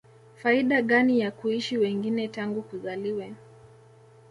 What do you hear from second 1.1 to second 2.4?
ya kuishi wengine